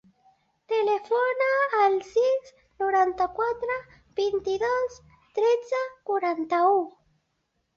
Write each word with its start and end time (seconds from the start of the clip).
Telefona 0.71 1.49
al 1.81 1.97
sis, 2.07 2.49
noranta-quatre, 2.83 3.75
vint-i-dos, 4.21 4.97
tretze, 5.37 5.83
quaranta-u. 6.13 6.83